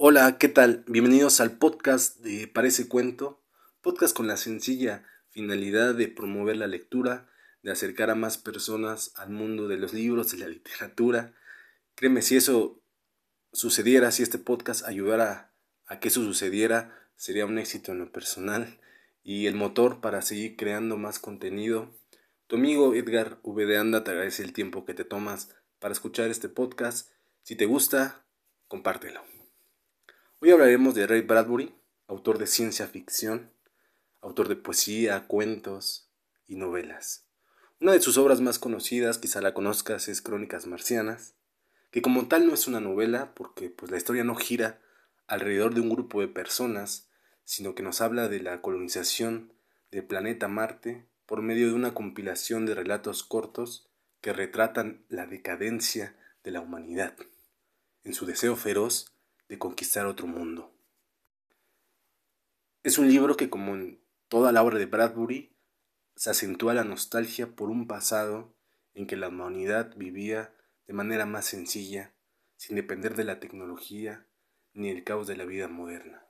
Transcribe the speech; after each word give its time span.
Hola, 0.00 0.38
¿qué 0.38 0.46
tal? 0.46 0.84
Bienvenidos 0.86 1.40
al 1.40 1.58
podcast 1.58 2.18
de 2.18 2.46
Parece 2.46 2.86
Cuento, 2.86 3.42
podcast 3.80 4.16
con 4.16 4.28
la 4.28 4.36
sencilla 4.36 5.04
finalidad 5.30 5.92
de 5.92 6.06
promover 6.06 6.56
la 6.56 6.68
lectura, 6.68 7.28
de 7.64 7.72
acercar 7.72 8.08
a 8.08 8.14
más 8.14 8.38
personas 8.38 9.10
al 9.16 9.30
mundo 9.30 9.66
de 9.66 9.76
los 9.76 9.92
libros, 9.92 10.30
de 10.30 10.38
la 10.38 10.46
literatura. 10.46 11.34
Créeme, 11.96 12.22
si 12.22 12.36
eso 12.36 12.80
sucediera, 13.52 14.12
si 14.12 14.22
este 14.22 14.38
podcast 14.38 14.86
ayudara 14.86 15.52
a 15.86 15.98
que 15.98 16.06
eso 16.06 16.22
sucediera, 16.22 16.96
sería 17.16 17.44
un 17.44 17.58
éxito 17.58 17.90
en 17.90 17.98
lo 17.98 18.12
personal 18.12 18.78
y 19.24 19.46
el 19.46 19.56
motor 19.56 20.00
para 20.00 20.22
seguir 20.22 20.54
creando 20.54 20.96
más 20.96 21.18
contenido. 21.18 21.92
Tu 22.46 22.54
amigo 22.54 22.94
Edgar 22.94 23.40
V. 23.42 23.66
de 23.66 23.78
Anda 23.78 24.04
te 24.04 24.12
agradece 24.12 24.44
el 24.44 24.52
tiempo 24.52 24.84
que 24.84 24.94
te 24.94 25.04
tomas 25.04 25.56
para 25.80 25.90
escuchar 25.90 26.30
este 26.30 26.48
podcast. 26.48 27.10
Si 27.42 27.56
te 27.56 27.66
gusta, 27.66 28.24
compártelo. 28.68 29.37
Hoy 30.40 30.52
hablaremos 30.52 30.94
de 30.94 31.04
Ray 31.04 31.22
Bradbury, 31.22 31.74
autor 32.06 32.38
de 32.38 32.46
ciencia 32.46 32.86
ficción, 32.86 33.50
autor 34.20 34.46
de 34.46 34.54
poesía, 34.54 35.26
cuentos 35.26 36.12
y 36.46 36.54
novelas. 36.54 37.26
Una 37.80 37.90
de 37.90 38.00
sus 38.00 38.18
obras 38.18 38.40
más 38.40 38.60
conocidas, 38.60 39.18
quizá 39.18 39.40
la 39.40 39.52
conozcas, 39.52 40.06
es 40.06 40.22
Crónicas 40.22 40.68
Marcianas, 40.68 41.34
que 41.90 42.02
como 42.02 42.28
tal 42.28 42.46
no 42.46 42.54
es 42.54 42.68
una 42.68 42.78
novela 42.78 43.34
porque 43.34 43.68
pues, 43.68 43.90
la 43.90 43.96
historia 43.96 44.22
no 44.22 44.36
gira 44.36 44.80
alrededor 45.26 45.74
de 45.74 45.80
un 45.80 45.90
grupo 45.90 46.20
de 46.20 46.28
personas, 46.28 47.08
sino 47.42 47.74
que 47.74 47.82
nos 47.82 48.00
habla 48.00 48.28
de 48.28 48.38
la 48.38 48.62
colonización 48.62 49.52
del 49.90 50.04
planeta 50.04 50.46
Marte 50.46 51.08
por 51.26 51.42
medio 51.42 51.66
de 51.66 51.74
una 51.74 51.94
compilación 51.94 52.64
de 52.64 52.76
relatos 52.76 53.24
cortos 53.24 53.90
que 54.20 54.32
retratan 54.32 55.04
la 55.08 55.26
decadencia 55.26 56.16
de 56.44 56.52
la 56.52 56.60
humanidad, 56.60 57.16
en 58.04 58.14
su 58.14 58.24
deseo 58.24 58.54
feroz 58.54 59.17
de 59.48 59.58
conquistar 59.58 60.06
otro 60.06 60.26
mundo. 60.26 60.72
Es 62.82 62.98
un 62.98 63.08
libro 63.08 63.36
que, 63.36 63.50
como 63.50 63.74
en 63.74 64.00
toda 64.28 64.52
la 64.52 64.62
obra 64.62 64.78
de 64.78 64.86
Bradbury, 64.86 65.54
se 66.14 66.30
acentúa 66.30 66.74
la 66.74 66.84
nostalgia 66.84 67.54
por 67.54 67.70
un 67.70 67.86
pasado 67.86 68.54
en 68.94 69.06
que 69.06 69.16
la 69.16 69.28
humanidad 69.28 69.94
vivía 69.96 70.54
de 70.86 70.94
manera 70.94 71.26
más 71.26 71.46
sencilla, 71.46 72.14
sin 72.56 72.76
depender 72.76 73.14
de 73.14 73.24
la 73.24 73.40
tecnología 73.40 74.26
ni 74.74 74.90
el 74.90 75.04
caos 75.04 75.26
de 75.26 75.36
la 75.36 75.44
vida 75.44 75.68
moderna. 75.68 76.26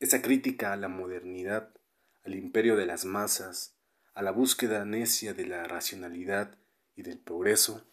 Esa 0.00 0.22
crítica 0.22 0.72
a 0.72 0.76
la 0.76 0.88
modernidad, 0.88 1.72
al 2.24 2.34
imperio 2.34 2.76
de 2.76 2.86
las 2.86 3.04
masas, 3.04 3.76
a 4.14 4.22
la 4.22 4.32
búsqueda 4.32 4.84
necia 4.84 5.34
de 5.34 5.46
la 5.46 5.64
racionalidad 5.64 6.58
y 6.94 7.02
del 7.02 7.18
progreso, 7.18 7.86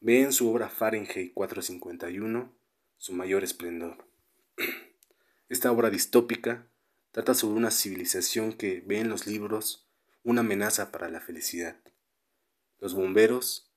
ve 0.00 0.22
en 0.22 0.32
su 0.32 0.50
obra 0.50 0.68
Fahrenheit 0.68 1.34
451 1.34 2.59
su 3.00 3.14
mayor 3.14 3.42
esplendor. 3.42 4.06
Esta 5.48 5.72
obra 5.72 5.88
distópica 5.88 6.70
trata 7.12 7.32
sobre 7.32 7.56
una 7.56 7.70
civilización 7.70 8.52
que 8.52 8.82
ve 8.86 9.00
en 9.00 9.08
los 9.08 9.26
libros 9.26 9.88
una 10.22 10.42
amenaza 10.42 10.92
para 10.92 11.08
la 11.08 11.20
felicidad. 11.20 11.80
Los 12.78 12.92
bomberos 12.92 13.72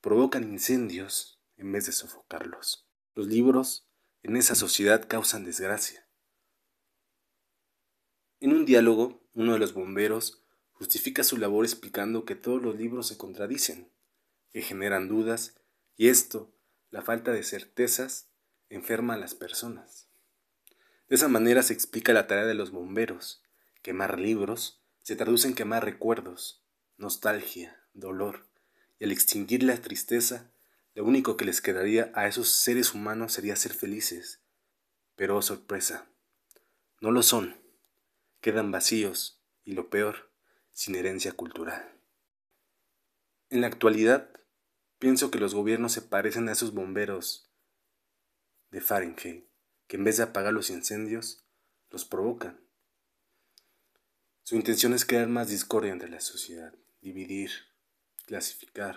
provocan 0.00 0.42
incendios 0.42 1.40
en 1.56 1.70
vez 1.70 1.86
de 1.86 1.92
sofocarlos. 1.92 2.88
Los 3.14 3.28
libros 3.28 3.88
en 4.24 4.36
esa 4.36 4.56
sociedad 4.56 5.06
causan 5.06 5.44
desgracia. 5.44 6.08
En 8.40 8.52
un 8.52 8.66
diálogo, 8.66 9.24
uno 9.34 9.52
de 9.52 9.60
los 9.60 9.72
bomberos 9.72 10.42
justifica 10.72 11.22
su 11.22 11.36
labor 11.36 11.64
explicando 11.64 12.24
que 12.24 12.34
todos 12.34 12.60
los 12.60 12.76
libros 12.76 13.06
se 13.06 13.16
contradicen, 13.16 13.92
que 14.50 14.62
generan 14.62 15.06
dudas, 15.06 15.60
y 15.96 16.08
esto, 16.08 16.52
la 16.90 17.02
falta 17.02 17.30
de 17.30 17.44
certezas, 17.44 18.33
enferma 18.70 19.14
a 19.14 19.18
las 19.18 19.34
personas. 19.34 20.08
De 21.08 21.16
esa 21.16 21.28
manera 21.28 21.62
se 21.62 21.72
explica 21.72 22.12
la 22.12 22.26
tarea 22.26 22.46
de 22.46 22.54
los 22.54 22.70
bomberos. 22.70 23.42
Quemar 23.82 24.18
libros 24.18 24.82
se 25.02 25.16
traduce 25.16 25.46
en 25.46 25.54
quemar 25.54 25.84
recuerdos, 25.84 26.64
nostalgia, 26.96 27.78
dolor, 27.92 28.46
y 28.98 29.04
al 29.04 29.12
extinguir 29.12 29.62
la 29.62 29.76
tristeza, 29.76 30.50
lo 30.94 31.04
único 31.04 31.36
que 31.36 31.44
les 31.44 31.60
quedaría 31.60 32.10
a 32.14 32.26
esos 32.26 32.48
seres 32.48 32.94
humanos 32.94 33.32
sería 33.32 33.56
ser 33.56 33.74
felices. 33.74 34.40
Pero, 35.16 35.36
oh 35.36 35.42
sorpresa, 35.42 36.06
no 37.00 37.10
lo 37.10 37.22
son. 37.22 37.56
Quedan 38.40 38.70
vacíos 38.70 39.42
y, 39.64 39.72
lo 39.72 39.90
peor, 39.90 40.30
sin 40.72 40.94
herencia 40.94 41.32
cultural. 41.32 41.92
En 43.50 43.60
la 43.60 43.66
actualidad, 43.66 44.30
pienso 44.98 45.30
que 45.30 45.38
los 45.38 45.54
gobiernos 45.54 45.92
se 45.92 46.02
parecen 46.02 46.48
a 46.48 46.52
esos 46.52 46.72
bomberos 46.72 47.50
de 48.74 48.80
Fahrenheit, 48.80 49.44
que 49.86 49.96
en 49.96 50.02
vez 50.02 50.16
de 50.16 50.24
apagar 50.24 50.52
los 50.52 50.68
incendios, 50.68 51.46
los 51.90 52.04
provocan. 52.04 52.60
Su 54.42 54.56
intención 54.56 54.92
es 54.94 55.04
crear 55.04 55.28
más 55.28 55.48
discordia 55.48 55.92
entre 55.92 56.10
la 56.10 56.20
sociedad, 56.20 56.74
dividir, 57.00 57.52
clasificar. 58.26 58.96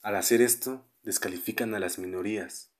Al 0.00 0.16
hacer 0.16 0.40
esto, 0.40 0.90
descalifican 1.02 1.74
a 1.74 1.78
las 1.78 1.98
minorías. 1.98 2.72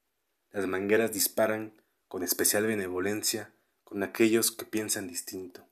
Las 0.52 0.66
mangueras 0.66 1.12
disparan 1.12 1.82
con 2.08 2.22
especial 2.22 2.66
benevolencia 2.66 3.54
con 3.84 4.02
aquellos 4.02 4.52
que 4.52 4.64
piensan 4.64 5.06
distinto, 5.06 5.68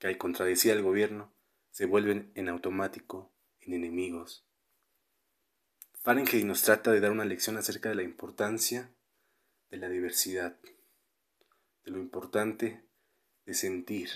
que 0.00 0.08
al 0.08 0.18
contradecir 0.18 0.72
al 0.72 0.82
gobierno 0.82 1.32
se 1.70 1.86
vuelven 1.86 2.32
en 2.34 2.48
automático 2.48 3.32
en 3.60 3.74
enemigos 3.74 4.49
Fahrenheit 6.02 6.46
nos 6.46 6.62
trata 6.62 6.92
de 6.92 7.00
dar 7.00 7.10
una 7.10 7.26
lección 7.26 7.58
acerca 7.58 7.90
de 7.90 7.94
la 7.94 8.02
importancia 8.02 8.90
de 9.68 9.76
la 9.76 9.90
diversidad, 9.90 10.58
de 11.84 11.90
lo 11.90 11.98
importante 11.98 12.82
de 13.44 13.52
sentir, 13.52 14.08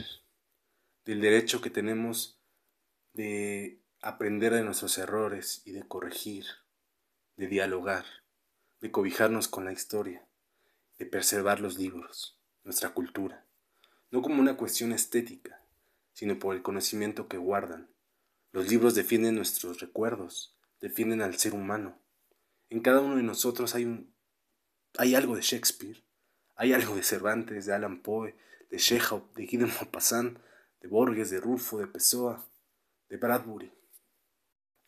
del 1.05 1.21
derecho 1.21 1.61
que 1.61 1.69
tenemos 1.69 2.41
de 3.13 3.83
aprender 4.01 4.55
de 4.55 4.63
nuestros 4.63 4.97
errores 4.97 5.61
y 5.67 5.73
de 5.73 5.87
corregir, 5.87 6.47
de 7.37 7.49
dialogar, 7.49 8.07
de 8.81 8.91
cobijarnos 8.91 9.49
con 9.49 9.67
la 9.67 9.73
historia, 9.73 10.27
de 10.97 11.05
preservar 11.05 11.61
los 11.61 11.79
libros, 11.79 12.41
nuestra 12.63 12.95
cultura, 12.95 13.47
no 14.11 14.23
como 14.23 14.41
una 14.41 14.57
cuestión 14.57 14.93
estética, 14.93 15.63
sino 16.15 16.39
por 16.39 16.57
el 16.57 16.63
conocimiento 16.63 17.29
que 17.29 17.37
guardan. 17.37 17.91
Los 18.53 18.71
libros 18.71 18.95
defienden 18.95 19.35
nuestros 19.35 19.81
recuerdos, 19.81 20.57
defienden 20.85 21.23
al 21.23 21.39
ser 21.39 21.55
humano. 21.55 21.99
En 22.69 22.81
cada 22.81 23.01
uno 23.01 23.17
de 23.17 23.23
nosotros 23.23 23.75
hay 23.75 23.87
un 23.87 24.13
hay 24.99 25.15
algo 25.15 25.35
de 25.35 25.41
Shakespeare, 25.41 26.05
hay 26.57 26.75
algo 26.75 26.95
de 26.95 27.03
Cervantes, 27.03 27.65
de 27.65 27.73
Alan 27.73 28.03
Poe, 28.03 28.37
de 28.71 28.77
Chekhov, 28.77 29.33
de 29.33 29.47
Guy 29.47 29.57
de 29.57 29.67
Maupassant, 29.67 30.39
de 30.83 30.89
Borges, 30.89 31.31
de 31.31 31.41
Rufo, 31.41 31.79
de 31.79 31.87
Pessoa, 31.87 32.47
de 33.09 33.17
Bradbury. 33.17 33.73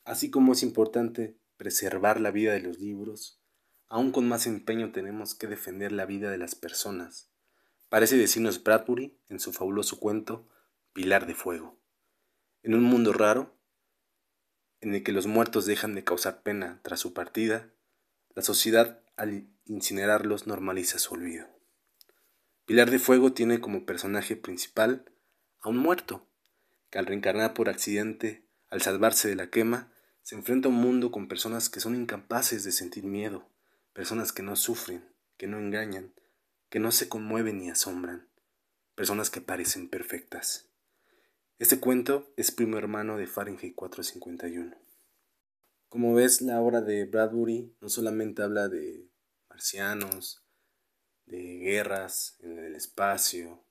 Así 0.04 0.30
como 0.30 0.52
es 0.52 0.62
importante 0.62 1.40
preservar 1.56 2.20
la 2.20 2.30
vida 2.30 2.52
de 2.52 2.60
los 2.60 2.78
libros, 2.78 3.40
aún 3.88 4.12
con 4.12 4.28
más 4.28 4.46
empeño 4.46 4.92
tenemos 4.92 5.34
que 5.34 5.46
defender 5.46 5.92
la 5.92 6.04
vida 6.04 6.30
de 6.30 6.36
las 6.36 6.54
personas. 6.54 7.30
Parece 7.88 8.18
decirnos 8.18 8.62
Bradbury 8.62 9.18
en 9.30 9.40
su 9.40 9.50
fabuloso 9.50 9.98
cuento 9.98 10.46
Pilar 10.92 11.26
de 11.26 11.34
Fuego. 11.34 11.80
En 12.62 12.74
un 12.74 12.82
mundo 12.82 13.14
raro, 13.14 13.55
en 14.86 14.94
el 14.94 15.02
que 15.02 15.10
los 15.10 15.26
muertos 15.26 15.66
dejan 15.66 15.96
de 15.96 16.04
causar 16.04 16.44
pena 16.44 16.78
tras 16.84 17.00
su 17.00 17.12
partida, 17.12 17.68
la 18.36 18.42
sociedad 18.42 19.00
al 19.16 19.48
incinerarlos 19.64 20.46
normaliza 20.46 21.00
su 21.00 21.14
olvido. 21.14 21.48
Pilar 22.66 22.92
de 22.92 23.00
Fuego 23.00 23.32
tiene 23.32 23.60
como 23.60 23.84
personaje 23.84 24.36
principal 24.36 25.10
a 25.60 25.70
un 25.70 25.78
muerto, 25.78 26.28
que 26.88 27.00
al 27.00 27.06
reencarnar 27.06 27.52
por 27.52 27.68
accidente, 27.68 28.46
al 28.70 28.80
salvarse 28.80 29.26
de 29.28 29.34
la 29.34 29.50
quema, 29.50 29.92
se 30.22 30.36
enfrenta 30.36 30.68
a 30.68 30.70
un 30.70 30.76
mundo 30.76 31.10
con 31.10 31.26
personas 31.26 31.68
que 31.68 31.80
son 31.80 31.96
incapaces 31.96 32.62
de 32.62 32.70
sentir 32.70 33.02
miedo, 33.02 33.50
personas 33.92 34.30
que 34.30 34.44
no 34.44 34.54
sufren, 34.54 35.04
que 35.36 35.48
no 35.48 35.58
engañan, 35.58 36.14
que 36.70 36.78
no 36.78 36.92
se 36.92 37.08
conmueven 37.08 37.58
ni 37.58 37.70
asombran, 37.70 38.28
personas 38.94 39.30
que 39.30 39.40
parecen 39.40 39.88
perfectas. 39.88 40.68
Este 41.58 41.80
cuento 41.80 42.34
es 42.36 42.50
primo 42.50 42.76
hermano 42.76 43.16
de 43.16 43.26
Fahrenheit 43.26 43.74
451. 43.74 44.76
Como 45.88 46.14
ves, 46.14 46.42
la 46.42 46.60
obra 46.60 46.82
de 46.82 47.06
Bradbury 47.06 47.74
no 47.80 47.88
solamente 47.88 48.42
habla 48.42 48.68
de 48.68 49.08
marcianos, 49.48 50.44
de 51.24 51.56
guerras 51.60 52.36
en 52.40 52.58
el 52.58 52.74
espacio, 52.74 53.64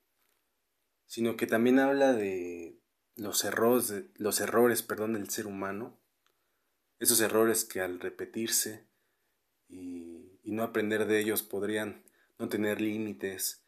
sino 1.06 1.36
que 1.36 1.46
también 1.46 1.78
habla 1.78 2.12
de 2.12 2.80
los 3.14 3.44
errores, 3.44 3.94
los 4.16 4.40
errores 4.40 4.82
perdón, 4.82 5.12
del 5.12 5.30
ser 5.30 5.46
humano, 5.46 5.96
esos 6.98 7.20
errores 7.20 7.64
que 7.64 7.82
al 7.82 8.00
repetirse 8.00 8.88
y, 9.68 10.40
y 10.42 10.50
no 10.50 10.64
aprender 10.64 11.06
de 11.06 11.20
ellos 11.20 11.44
podrían 11.44 12.02
no 12.40 12.48
tener 12.48 12.80
límites, 12.80 13.64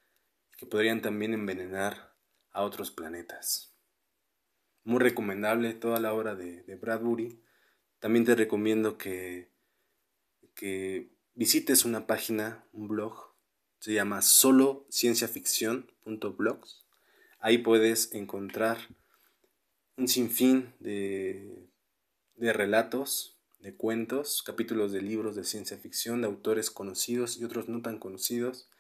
que 0.57 0.67
podrían 0.67 1.03
también 1.03 1.35
envenenar 1.35 2.17
a 2.51 2.65
otros 2.65 2.91
planetas. 2.91 3.78
Muy 4.89 5.01
recomendable 5.01 5.75
toda 5.75 6.01
la 6.01 6.15
obra 6.15 6.35
de, 6.35 6.63
Bradbury. 6.77 7.39
También 7.99 8.25
te 8.25 8.35
recomiendo 8.35 8.97
que, 8.97 9.51
que 10.55 11.11
visites 11.35 11.85
una 11.85 12.07
página, 12.07 12.65
un 12.73 12.89
blog, 12.89 13.35
se 13.81 13.93
llama 13.93 14.23
solo 14.23 14.87
Ahí 17.39 17.59
puedes 17.59 18.15
encontrar 18.15 18.79
un 19.99 20.09
sinfín 20.09 20.73
de, 20.81 21.69
de 22.37 22.55
relatos, 22.55 23.39
de 23.61 23.75
cuentos, 23.75 24.43
capítulos 24.43 24.91
de 24.91 25.03
libros 25.03 25.37
de 25.37 25.45
ciencia 25.45 25.77
ficción, 25.77 26.23
de 26.23 26.29
autores 26.29 26.71
conocidos 26.71 27.37
y 27.37 27.45
otros 27.45 27.69
no 27.69 27.83
tan 27.83 27.99
conocidos. 27.99 28.71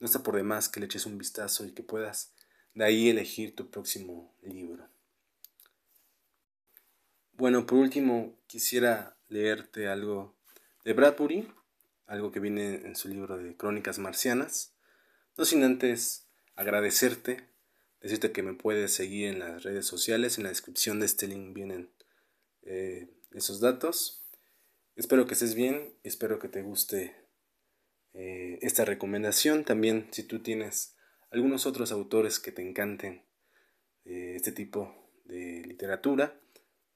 No 0.00 0.06
está 0.06 0.22
por 0.22 0.36
demás 0.36 0.70
que 0.70 0.80
le 0.80 0.86
eches 0.86 1.04
un 1.04 1.18
vistazo 1.18 1.66
y 1.66 1.72
que 1.72 1.82
puedas 1.82 2.32
de 2.72 2.84
ahí 2.86 3.10
elegir 3.10 3.54
tu 3.54 3.70
próximo 3.70 4.34
libro. 4.42 4.63
Bueno, 7.36 7.66
por 7.66 7.78
último, 7.78 8.38
quisiera 8.46 9.16
leerte 9.26 9.88
algo 9.88 10.36
de 10.84 10.92
Bradbury, 10.92 11.52
algo 12.06 12.30
que 12.30 12.38
viene 12.38 12.76
en 12.76 12.94
su 12.94 13.08
libro 13.08 13.36
de 13.36 13.56
Crónicas 13.56 13.98
Marcianas. 13.98 14.76
No 15.36 15.44
sin 15.44 15.64
antes 15.64 16.28
agradecerte, 16.54 17.48
decirte 18.00 18.30
que 18.30 18.44
me 18.44 18.54
puedes 18.54 18.92
seguir 18.92 19.26
en 19.26 19.40
las 19.40 19.64
redes 19.64 19.84
sociales, 19.84 20.38
en 20.38 20.44
la 20.44 20.50
descripción 20.50 21.00
de 21.00 21.06
este 21.06 21.26
link 21.26 21.52
vienen 21.52 21.90
eh, 22.62 23.10
esos 23.32 23.58
datos. 23.58 24.22
Espero 24.94 25.26
que 25.26 25.34
estés 25.34 25.56
bien, 25.56 25.92
espero 26.04 26.38
que 26.38 26.48
te 26.48 26.62
guste 26.62 27.16
eh, 28.12 28.60
esta 28.62 28.84
recomendación. 28.84 29.64
También 29.64 30.06
si 30.12 30.22
tú 30.22 30.40
tienes 30.40 30.94
algunos 31.32 31.66
otros 31.66 31.90
autores 31.90 32.38
que 32.38 32.52
te 32.52 32.62
encanten 32.62 33.24
eh, 34.04 34.34
este 34.36 34.52
tipo 34.52 35.10
de 35.24 35.64
literatura, 35.66 36.40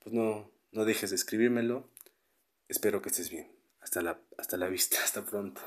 pues 0.08 0.14
no, 0.14 0.50
no 0.72 0.84
dejes 0.86 1.10
de 1.10 1.16
escribírmelo. 1.16 1.90
Espero 2.66 3.02
que 3.02 3.10
estés 3.10 3.28
bien. 3.28 3.52
Hasta 3.80 4.00
la, 4.00 4.18
hasta 4.38 4.56
la 4.56 4.68
vista, 4.68 4.96
hasta 5.04 5.24
pronto. 5.24 5.60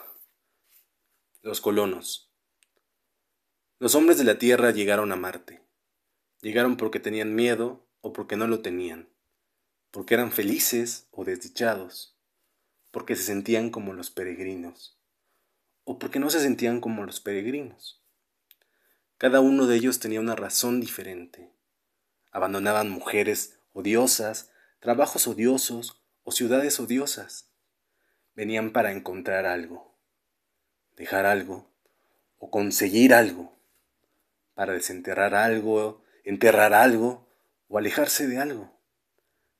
Los 1.41 1.61
colonos. 1.61 2.31
Los 3.77 3.93
hombres 3.93 4.17
de 4.17 4.23
la 4.23 4.39
Tierra 4.39 4.71
llegaron 4.71 5.11
a 5.11 5.15
Marte. 5.15 5.61
Llegaron 6.41 6.75
porque 6.75 6.99
tenían 6.99 7.35
miedo 7.35 7.87
o 8.01 8.13
porque 8.13 8.35
no 8.35 8.47
lo 8.47 8.61
tenían, 8.61 9.09
porque 9.91 10.15
eran 10.15 10.31
felices 10.31 11.07
o 11.11 11.23
desdichados, 11.23 12.17
porque 12.89 13.15
se 13.15 13.23
sentían 13.23 13.69
como 13.69 13.93
los 13.93 14.09
peregrinos, 14.09 14.99
o 15.83 15.99
porque 15.99 16.17
no 16.17 16.31
se 16.31 16.39
sentían 16.39 16.81
como 16.81 17.05
los 17.05 17.19
peregrinos. 17.19 18.03
Cada 19.19 19.39
uno 19.39 19.67
de 19.67 19.75
ellos 19.75 19.99
tenía 19.99 20.19
una 20.19 20.35
razón 20.35 20.81
diferente. 20.81 21.53
Abandonaban 22.31 22.89
mujeres 22.89 23.60
odiosas, 23.73 24.51
trabajos 24.79 25.27
odiosos 25.27 26.01
o 26.23 26.31
ciudades 26.31 26.79
odiosas. 26.79 27.49
Venían 28.35 28.71
para 28.71 28.91
encontrar 28.91 29.45
algo, 29.45 29.97
dejar 30.95 31.25
algo 31.25 31.69
o 32.37 32.49
conseguir 32.49 33.13
algo, 33.13 33.57
para 34.53 34.73
desenterrar 34.73 35.35
algo, 35.35 36.03
enterrar 36.23 36.73
algo 36.73 37.27
o 37.67 37.77
alejarse 37.77 38.27
de 38.27 38.37
algo. 38.37 38.79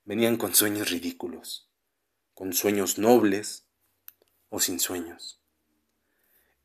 Venían 0.04 0.38
con 0.38 0.56
sueños 0.56 0.90
ridículos, 0.90 1.70
con 2.34 2.54
sueños 2.54 2.98
nobles 2.98 3.66
o 4.50 4.60
sin 4.60 4.80
sueños. 4.80 5.42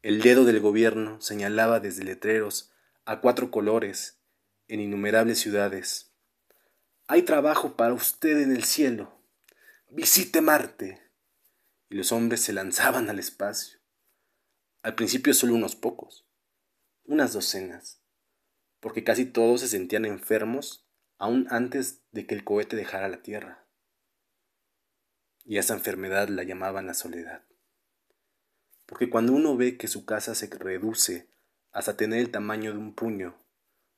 El 0.03 0.23
dedo 0.23 0.45
del 0.45 0.61
gobierno 0.61 1.21
señalaba 1.21 1.81
desde 1.81 2.05
letreros 2.05 2.73
a 3.05 3.21
cuatro 3.21 3.51
colores 3.51 4.21
en 4.69 4.81
innumerables 4.81 5.39
ciudades 5.39 6.06
hay 7.09 7.23
trabajo 7.23 7.77
para 7.77 7.95
usted 7.95 8.39
en 8.41 8.51
el 8.51 8.65
cielo. 8.65 9.17
Visite 9.89 10.41
Marte. 10.41 11.03
Y 11.89 11.95
los 11.95 12.11
hombres 12.11 12.41
se 12.41 12.53
lanzaban 12.53 13.09
al 13.09 13.21
espacio. 13.21 13.79
Al 14.83 14.97
principio 14.97 15.33
solo 15.33 15.55
unos 15.55 15.77
pocos, 15.77 16.29
unas 17.05 17.33
docenas, 17.33 18.03
porque 18.81 19.05
casi 19.05 19.25
todos 19.25 19.61
se 19.61 19.69
sentían 19.69 20.05
enfermos 20.05 20.89
aún 21.19 21.47
antes 21.51 22.03
de 22.11 22.27
que 22.27 22.35
el 22.35 22.45
cohete 22.45 22.77
dejara 22.77 23.09
la 23.09 23.23
Tierra. 23.23 23.67
Y 25.45 25.59
esa 25.59 25.75
enfermedad 25.75 26.29
la 26.29 26.43
llamaban 26.43 26.87
la 26.87 26.95
soledad. 26.95 27.45
Porque 28.85 29.11
cuando 29.11 29.33
uno 29.33 29.57
ve 29.57 29.77
que 29.77 29.89
su 29.89 30.05
casa 30.05 30.35
se 30.35 30.49
reduce 30.49 31.29
hasta 31.71 31.97
tener 31.97 32.19
el 32.19 32.31
tamaño 32.31 32.73
de 32.73 32.79
un 32.79 32.95
puño, 32.95 33.41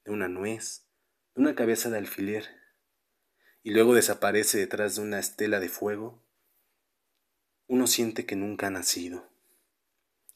de 0.05 0.13
una 0.13 0.29
nuez, 0.29 0.87
de 1.35 1.43
una 1.43 1.55
cabeza 1.55 1.91
de 1.91 1.99
alfiler, 1.99 2.49
y 3.69 3.71
luego 3.71 3.93
desaparece 3.95 4.57
detrás 4.57 4.97
de 4.97 5.03
una 5.03 5.19
estela 5.19 5.61
de 5.61 5.69
fuego, 5.69 6.19
uno 7.67 7.87
siente 7.87 8.25
que 8.25 8.35
nunca 8.35 8.69
ha 8.69 8.71
nacido, 8.71 9.29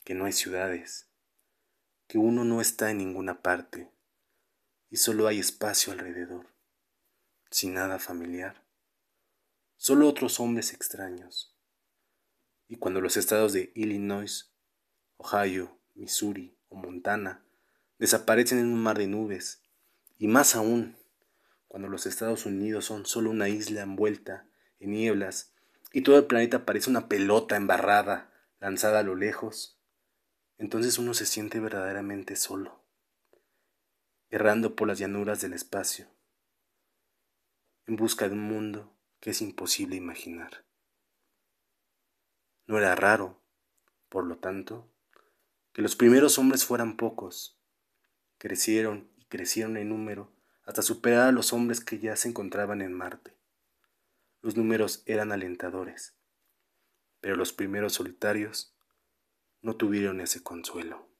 que 0.05 0.13
no 0.13 0.27
hay 0.27 0.33
ciudades, 0.33 1.09
que 2.09 2.19
uno 2.19 2.45
no 2.45 2.61
está 2.61 2.91
en 2.91 2.99
ninguna 2.99 3.41
parte 3.41 3.91
y 4.91 4.99
solo 4.99 5.29
hay 5.29 5.39
espacio 5.39 5.95
alrededor, 5.95 6.47
sin 7.51 7.73
nada 7.73 7.99
familiar, 7.99 8.67
solo 9.79 10.09
otros 10.09 10.39
hombres 10.39 10.75
extraños. 10.75 11.57
Y 12.69 12.77
cuando 12.77 13.01
los 13.01 13.17
estados 13.17 13.55
de 13.55 13.73
Illinois, 13.75 14.53
Ohio, 15.17 15.81
Missouri 15.95 16.55
o 16.69 16.77
Montana 16.77 17.43
desaparecen 17.99 18.59
en 18.59 18.67
un 18.67 18.83
mar 18.83 18.99
de 18.99 19.07
nubes, 19.07 19.63
y 20.19 20.29
más 20.29 20.55
aún, 20.55 20.99
cuando 21.73 21.89
los 21.89 22.05
Estados 22.05 22.45
Unidos 22.45 22.85
son 22.85 23.07
solo 23.07 23.31
una 23.31 23.49
isla 23.49 23.81
envuelta 23.81 24.47
en 24.79 24.91
nieblas 24.91 25.55
y 25.91 26.03
todo 26.03 26.19
el 26.19 26.27
planeta 26.27 26.67
parece 26.67 26.91
una 26.91 27.09
pelota 27.09 27.57
embarrada 27.57 28.31
lanzada 28.61 28.99
a 28.99 29.03
lo 29.03 29.15
lejos, 29.15 29.81
entonces 30.59 30.99
uno 30.99 31.15
se 31.15 31.25
siente 31.25 31.61
verdaderamente 31.61 32.37
solo, 32.37 32.85
errando 34.29 34.77
por 34.77 34.87
las 34.87 34.99
llanuras 34.99 35.41
del 35.41 35.55
espacio, 35.55 36.09
en 37.87 37.97
busca 37.97 38.29
de 38.29 38.35
un 38.35 38.43
mundo 38.43 38.95
que 39.19 39.31
es 39.31 39.41
imposible 39.41 39.97
imaginar. 39.97 40.67
No 42.67 42.77
era 42.77 42.95
raro, 42.95 43.41
por 44.11 44.27
lo 44.27 44.37
tanto, 44.37 44.93
que 45.73 45.81
los 45.81 45.97
primeros 45.97 46.37
hombres 46.37 46.67
fueran 46.67 46.99
pocos, 46.99 47.59
crecieron 48.37 49.11
y 49.17 49.25
crecieron 49.25 49.79
en 49.79 49.89
número 49.89 50.42
hasta 50.65 50.83
superar 50.83 51.29
a 51.29 51.33
los 51.33 51.53
hombres 51.53 51.85
que 51.85 51.99
ya 51.99 52.17
se 52.17 52.29
encontraban 52.29 52.83
en 52.83 52.93
Marte. 52.93 53.37
Los 54.41 54.57
números 54.57 55.03
eran 55.07 55.33
alentadores, 55.33 56.17
pero 57.21 57.37
los 57.37 57.53
primeros 57.53 57.95
solitarios 57.95 58.75
no 59.61 59.77
tuvieron 59.77 60.21
ese 60.21 60.43
consuelo. 60.43 61.12